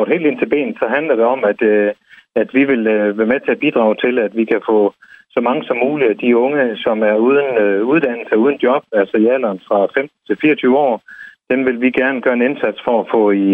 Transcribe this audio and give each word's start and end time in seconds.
kort 0.00 0.12
helt 0.14 0.26
ind 0.26 0.38
til 0.38 0.48
ben, 0.54 0.76
så 0.80 0.86
handler 0.96 1.14
det 1.16 1.24
om, 1.34 1.40
at, 1.44 1.62
øh, 1.62 1.90
at 2.34 2.48
vi 2.56 2.62
vil 2.64 2.86
øh, 2.86 3.18
være 3.18 3.32
med 3.32 3.40
til 3.40 3.50
at 3.56 3.62
bidrage 3.64 3.96
til, 4.04 4.18
at 4.18 4.32
vi 4.36 4.44
kan 4.44 4.62
få 4.70 4.94
så 5.34 5.40
mange 5.40 5.62
som 5.64 5.76
muligt 5.76 6.10
af 6.10 6.18
de 6.18 6.36
unge, 6.36 6.76
som 6.76 7.02
er 7.02 7.16
uden 7.28 7.50
øh, 7.64 7.80
uddannelse, 7.92 8.36
uden 8.36 8.58
job, 8.62 8.82
altså 8.92 9.16
i 9.16 9.26
alderen 9.26 9.60
fra 9.68 9.78
15 9.94 10.08
til 10.26 10.36
24 10.40 10.78
år, 10.78 11.02
dem 11.50 11.66
vil 11.66 11.80
vi 11.80 11.90
gerne 11.90 12.20
gøre 12.20 12.34
en 12.34 12.48
indsats 12.48 12.78
for 12.86 13.00
at 13.00 13.10
få 13.14 13.30
i 13.30 13.48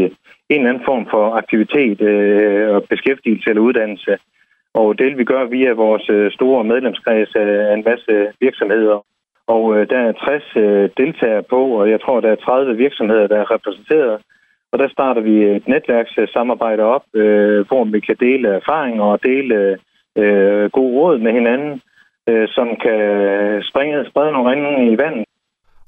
en 0.53 0.61
eller 0.61 0.71
anden 0.71 0.88
form 0.90 1.06
for 1.11 1.24
aktivitet 1.43 2.01
øh, 2.01 2.74
og 2.74 2.85
beskæftigelse 2.92 3.51
eller 3.51 3.63
uddannelse. 3.69 4.13
Og 4.74 4.99
det 4.99 5.06
vil 5.06 5.19
vi 5.19 5.24
gøre 5.24 5.51
via 5.51 5.72
vores 5.72 6.06
øh, 6.10 6.33
store 6.33 6.65
medlemskreds 6.65 7.35
af 7.35 7.74
en 7.74 7.85
masse 7.90 8.13
virksomheder. 8.40 8.99
Og 9.47 9.65
øh, 9.76 9.90
der 9.90 9.99
er 9.99 10.13
60 10.13 10.56
øh, 10.56 10.90
deltagere 10.97 11.42
på, 11.42 11.60
og 11.81 11.90
jeg 11.90 12.01
tror, 12.01 12.21
der 12.21 12.31
er 12.31 12.44
30 12.44 12.76
virksomheder, 12.76 13.26
der 13.26 13.38
er 13.40 13.51
repræsenteret. 13.54 14.21
Og 14.72 14.78
der 14.78 14.88
starter 14.88 15.21
vi 15.21 15.44
et 15.44 15.69
netværkssamarbejde 15.69 16.83
op, 16.83 17.05
øh, 17.15 17.66
hvor 17.69 17.84
vi 17.84 18.01
kan 18.01 18.16
dele 18.20 18.48
erfaringer 18.48 19.05
og 19.05 19.19
dele 19.23 19.79
øh, 20.16 20.70
gode 20.70 20.93
råd 20.98 21.19
med 21.19 21.33
hinanden, 21.33 21.80
øh, 22.29 22.48
som 22.48 22.69
kan 22.84 23.01
springe, 23.71 24.05
sprede 24.10 24.33
nogle 24.33 24.51
ringe 24.51 24.93
i 24.93 24.98
vandet. 24.98 25.24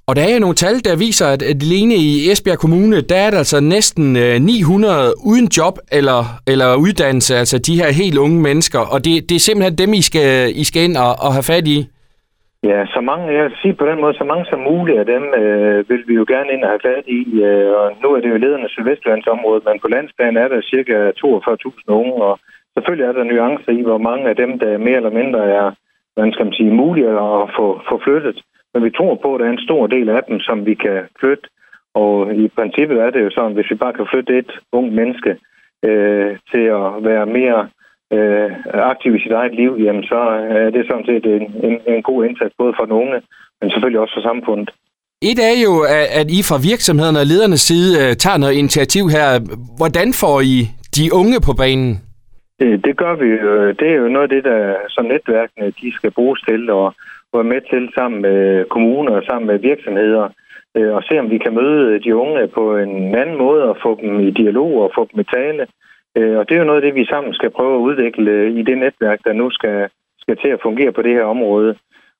Og 0.09 0.17
der 0.17 0.23
er 0.23 0.35
jo 0.35 0.41
nogle 0.41 0.55
tal, 0.55 0.85
der 0.85 0.97
viser, 0.97 1.27
at 1.27 1.43
alene 1.43 1.95
i 1.95 2.31
Esbjerg 2.31 2.59
Kommune, 2.59 3.01
der 3.01 3.17
er 3.17 3.31
der 3.31 3.39
altså 3.39 3.61
næsten 3.61 4.17
øh, 4.17 4.41
900 4.41 5.15
uden 5.27 5.49
job 5.57 5.79
eller, 5.93 6.21
eller 6.47 6.75
uddannelse, 6.77 7.37
altså 7.37 7.59
de 7.59 7.77
her 7.81 7.91
helt 7.93 8.19
unge 8.19 8.41
mennesker. 8.43 8.79
Og 8.79 9.05
det, 9.05 9.29
det 9.29 9.35
er 9.35 9.39
simpelthen 9.39 9.79
dem, 9.79 9.95
I 9.95 10.03
skal, 10.03 10.53
I 10.57 10.65
skal 10.65 10.83
ind 10.83 10.97
og, 10.97 11.11
og 11.21 11.33
have 11.33 11.43
fat 11.43 11.69
i. 11.69 11.87
Ja, 12.63 12.87
så 12.87 13.01
mange, 13.01 13.35
jeg 13.35 13.45
vil 13.45 13.57
sige 13.63 13.75
på 13.75 13.87
den 13.87 14.01
måde, 14.01 14.15
så 14.15 14.25
mange 14.25 14.47
som 14.51 14.61
muligt 14.61 14.99
af 14.99 15.07
dem 15.07 15.25
øh, 15.41 15.89
vil 15.91 16.03
vi 16.09 16.15
jo 16.15 16.25
gerne 16.29 16.53
ind 16.53 16.63
og 16.65 16.71
have 16.71 16.87
fat 16.89 17.05
i. 17.07 17.21
Øh, 17.43 17.71
og 17.81 17.87
nu 18.03 18.09
er 18.15 18.21
det 18.21 18.31
jo 18.31 18.37
lederne 18.37 18.69
Sydvestlandsområdet, 18.69 19.65
men 19.65 19.81
på 19.81 19.89
landsplan 19.89 20.37
er 20.37 20.49
der 20.49 20.61
cirka 20.73 21.11
42.000 21.11 21.93
unge, 22.01 22.15
og 22.29 22.39
selvfølgelig 22.75 23.07
er 23.07 23.13
der 23.13 23.25
nuancer 23.25 23.73
i, 23.73 23.83
hvor 23.83 23.99
mange 23.99 24.29
af 24.29 24.37
dem, 24.37 24.59
der 24.59 24.79
mere 24.79 24.97
eller 24.97 25.19
mindre 25.21 25.43
er, 25.61 25.67
hvad 26.15 26.33
skal 26.33 26.47
man 26.47 26.59
sige, 26.59 26.71
mulige 26.71 27.09
at 27.09 27.49
få, 27.59 27.67
få 27.89 28.01
flyttet. 28.05 28.39
Men 28.75 28.85
vi 28.85 28.91
tror 28.91 29.15
på, 29.15 29.35
at 29.35 29.41
der 29.41 29.47
er 29.47 29.51
en 29.51 29.67
stor 29.69 29.87
del 29.87 30.09
af 30.09 30.23
dem, 30.29 30.41
som 30.41 30.67
vi 30.67 30.75
kan 30.75 31.01
flytte. 31.21 31.49
Og 31.95 32.35
i 32.35 32.49
princippet 32.49 32.99
er 33.01 33.11
det 33.11 33.25
jo 33.25 33.31
sådan, 33.31 33.53
hvis 33.53 33.71
vi 33.71 33.75
bare 33.75 33.93
kan 33.93 34.07
flytte 34.13 34.39
et 34.39 34.53
ung 34.73 34.95
menneske 34.95 35.37
øh, 35.85 36.37
til 36.53 36.65
at 36.79 36.89
være 37.09 37.27
mere 37.27 37.69
øh, 38.17 38.51
aktiv 38.93 39.15
i 39.15 39.23
sit 39.23 39.33
eget 39.33 39.55
liv, 39.55 39.73
jamen 39.85 40.05
så 40.13 40.21
er 40.65 40.71
det 40.71 40.87
sådan 40.87 41.07
set 41.11 41.25
en, 41.27 41.45
en, 41.69 41.77
en 41.95 42.03
god 42.03 42.25
indsats, 42.25 42.55
både 42.59 42.73
for 42.77 42.85
den 42.85 42.93
unge, 43.03 43.19
men 43.61 43.71
selvfølgelig 43.71 44.01
også 44.01 44.15
for 44.17 44.29
samfundet. 44.31 44.71
Et 45.23 45.39
er 45.51 45.57
jo, 45.67 45.75
at 46.21 46.29
I 46.39 46.41
fra 46.49 46.59
virksomhederne 46.71 47.23
og 47.23 47.27
ledernes 47.27 47.61
side 47.61 47.91
øh, 48.03 48.17
tager 48.17 48.39
noget 48.39 48.55
initiativ 48.63 49.05
her. 49.17 49.29
Hvordan 49.81 50.09
får 50.21 50.41
I 50.55 50.57
de 50.97 51.05
unge 51.21 51.39
på 51.47 51.53
banen? 51.63 51.93
Det, 52.61 52.85
det 52.87 52.95
gør 52.97 53.15
vi 53.23 53.29
jo. 53.45 53.71
Det 53.79 53.89
er 53.91 53.99
jo 54.03 54.09
noget 54.09 54.29
af 54.29 54.35
det, 54.37 54.45
der 54.45 54.75
som 54.89 55.05
netværkene 55.05 55.67
de 55.81 55.89
skal 55.99 56.11
bruges 56.11 56.41
til, 56.49 56.71
og 56.71 56.95
være 57.33 57.53
med 57.55 57.61
til 57.73 57.85
sammen 57.95 58.23
med 58.23 58.65
kommuner 58.75 59.13
og 59.13 59.23
sammen 59.29 59.47
med 59.47 59.59
virksomheder, 59.59 60.29
øh, 60.77 60.93
og 60.97 61.03
se 61.03 61.19
om 61.19 61.31
vi 61.31 61.39
kan 61.39 61.55
møde 61.55 62.01
de 62.05 62.17
unge 62.17 62.49
på 62.49 62.77
en 62.77 63.15
anden 63.15 63.39
måde 63.39 63.63
og 63.71 63.77
få 63.83 63.99
dem 64.03 64.21
i 64.21 64.31
dialog 64.31 64.73
og 64.83 64.91
få 64.95 65.09
dem 65.13 65.21
i 65.21 65.31
tale. 65.37 65.67
Øh, 66.19 66.39
og 66.39 66.49
det 66.49 66.55
er 66.55 66.63
jo 66.63 66.71
noget 66.71 66.83
af 66.83 66.87
det, 66.87 66.95
vi 66.95 67.05
sammen 67.13 67.35
skal 67.35 67.51
prøve 67.51 67.75
at 67.75 67.85
udvikle 67.89 68.31
øh, 68.31 68.59
i 68.59 68.63
det 68.63 68.79
netværk, 68.79 69.21
der 69.25 69.33
nu 69.33 69.51
skal, 69.51 69.89
skal 70.23 70.37
til 70.37 70.49
at 70.49 70.63
fungere 70.63 70.93
på 70.93 71.03
det 71.03 71.15
her 71.19 71.25
område. 71.25 71.77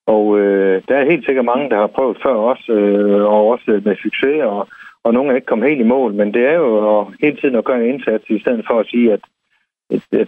Og 0.07 0.39
øh, 0.39 0.81
der 0.87 0.95
er 0.97 1.11
helt 1.11 1.25
sikkert 1.25 1.45
mange, 1.45 1.69
der 1.69 1.79
har 1.83 1.87
prøvet 1.87 2.17
før 2.23 2.35
os, 2.51 2.63
øh, 2.69 3.21
og 3.33 3.41
også 3.53 3.81
med 3.85 3.95
succes, 3.95 4.41
og, 4.43 4.67
og 5.03 5.13
nogle 5.13 5.31
er 5.31 5.35
ikke 5.35 5.51
kommet 5.51 5.69
helt 5.69 5.81
i 5.81 5.91
mål, 5.95 6.13
men 6.13 6.33
det 6.33 6.43
er 6.51 6.53
jo 6.53 6.99
at, 6.99 7.07
hele 7.21 7.37
tiden 7.37 7.55
at 7.55 7.65
gøre 7.65 7.79
en 7.81 7.89
indsats, 7.93 8.25
i 8.29 8.39
stedet 8.39 8.65
for 8.69 8.79
at 8.79 8.87
sige, 8.91 9.13
at 9.13 9.21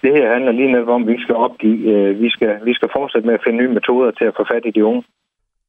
det 0.04 0.12
her 0.18 0.34
handler 0.34 0.52
lige 0.52 0.72
netop 0.72 0.88
om, 0.88 1.02
at 1.02 1.08
vi 1.08 1.12
ikke 1.12 1.24
skal 1.24 1.36
opgive. 1.36 1.80
Øh, 1.94 2.22
vi 2.22 2.30
skal, 2.30 2.60
vi 2.66 2.74
skal 2.74 2.90
fortsætte 2.98 3.28
med 3.28 3.34
at 3.34 3.44
finde 3.46 3.58
nye 3.58 3.74
metoder 3.78 4.12
til 4.12 4.26
at 4.26 4.34
få 4.38 4.44
fat 4.52 4.64
i 4.66 4.72
de 4.72 4.86
unge. 4.86 5.04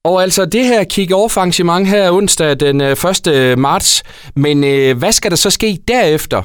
Og 0.04 0.22
altså 0.22 0.42
det 0.44 0.64
her 0.64 0.82
kick-off 0.94 1.34
arrangement 1.38 1.86
her 1.88 2.12
onsdag 2.12 2.60
den 2.60 2.80
øh, 2.80 3.52
1. 3.52 3.58
Marts, 3.58 3.90
men 4.36 4.56
øh, 4.64 4.98
hvad 4.98 5.12
skal 5.12 5.30
der 5.30 5.36
så 5.36 5.50
ske 5.50 5.70
derefter? 5.88 6.42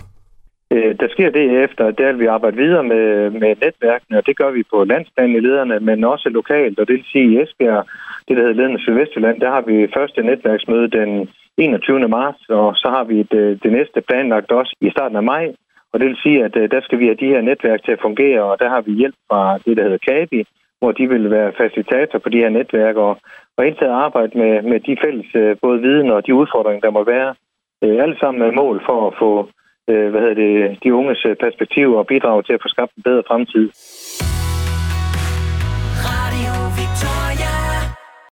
Øh, 0.72 0.96
der 1.00 1.08
sker 1.10 1.30
det 1.30 1.64
efter, 1.64 1.92
der 1.92 2.12
vil 2.12 2.20
vi 2.20 2.26
arbejde 2.26 2.58
videre 2.58 2.84
med, 2.84 3.30
med 3.30 3.56
netværkene, 3.66 4.18
og 4.18 4.26
det 4.26 4.38
gør 4.38 4.52
vi 4.52 4.64
på 4.74 4.84
landsplan 4.84 5.36
i 5.36 5.40
lederne, 5.40 5.80
men 5.80 6.04
også 6.04 6.30
lokalt, 6.30 6.80
og 6.80 6.88
det 6.88 6.96
vil 6.96 7.12
sige 7.12 7.32
i 7.32 7.42
Esbjerg, 7.42 7.86
det 8.28 8.38
der 8.38 8.44
hedder 8.44 8.60
Ledende 8.60 8.82
Sydvestjylland, 8.82 9.40
der 9.40 9.50
har 9.50 9.62
vi 9.62 9.94
første 9.98 10.24
netværksmøde 10.24 10.88
den 10.88 11.30
21. 11.58 12.08
marts, 12.08 12.50
og 12.50 12.76
så 12.76 12.88
har 12.90 13.04
vi 13.04 13.18
det, 13.18 13.38
øh, 13.38 13.60
det 13.64 13.72
næste 13.72 14.02
planlagt 14.02 14.52
også 14.52 14.76
i 14.82 14.90
starten 14.90 15.18
af 15.18 15.24
maj, 15.24 15.54
og 15.92 16.00
det 16.00 16.08
vil 16.08 16.24
sige, 16.24 16.44
at 16.44 16.56
øh, 16.56 16.72
der 16.72 16.82
skal 16.82 17.00
vi 17.00 17.06
have 17.06 17.22
de 17.24 17.34
her 17.34 17.42
netværk 17.42 17.84
til 17.84 17.92
at 17.92 18.02
fungere, 18.02 18.44
og 18.44 18.60
der 18.60 18.70
har 18.70 18.82
vi 18.82 18.92
hjælp 18.92 19.16
fra 19.30 19.58
det, 19.66 19.78
der 19.78 19.84
hedder 19.84 20.06
KABI, 20.08 20.44
hvor 20.80 20.92
de 20.92 21.10
vil 21.10 21.32
være 21.32 21.54
facilitator 21.58 22.20
på 22.20 22.30
de 22.30 22.38
her 22.38 22.50
netværk, 22.50 22.96
og, 22.96 23.18
og 23.58 23.68
indtaget 23.68 23.92
arbejde 23.92 24.38
med, 24.38 24.62
med 24.62 24.80
de 24.80 24.98
fælles 25.04 25.60
både 25.62 25.82
viden 25.82 26.10
og 26.12 26.28
de 26.28 26.34
udfordringer, 26.34 26.82
der 26.82 26.98
må 26.98 27.04
være. 27.04 27.36
Alle 27.82 28.18
sammen 28.20 28.44
med 28.44 28.52
mål 28.52 28.82
for 28.86 29.08
at 29.08 29.14
få 29.20 29.50
Øh, 29.90 30.10
hvad 30.10 30.22
hedder 30.22 30.40
det, 30.44 30.84
de 30.84 30.94
unges 30.94 31.26
øh, 31.26 31.36
perspektiv 31.36 31.88
og 31.94 32.08
bidrage 32.08 32.44
til 32.44 32.54
at 32.54 32.62
få 32.62 32.68
skabt 32.68 32.92
en 32.96 33.04
bedre 33.04 33.24
fremtid. 33.28 33.70